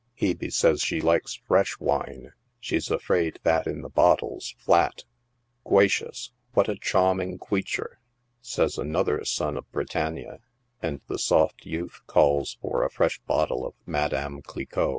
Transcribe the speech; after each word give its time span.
Hebe 0.19 0.51
saya 0.51 0.79
she 0.79 0.99
likes 0.99 1.35
fresh 1.47 1.77
wine; 1.79 2.31
she's 2.59 2.89
afraid 2.89 3.37
that 3.43 3.67
in 3.67 3.81
the 3.83 3.87
bottle's 3.89 4.55
flat." 4.57 5.03
Gwacious! 5.67 6.31
what 6.53 6.67
a 6.67 6.75
chawming 6.75 7.37
queature," 7.37 7.99
says 8.41 8.79
another 8.79 9.23
son 9.23 9.57
of 9.57 9.71
Britannia, 9.71 10.39
and 10.81 11.01
the 11.07 11.19
soft 11.19 11.67
youth 11.67 12.01
calls 12.07 12.57
for 12.63 12.83
a 12.83 12.89
fresh 12.89 13.19
bottle 13.27 13.63
of" 13.63 13.75
Madame 13.85 14.41
Cliquot." 14.41 14.89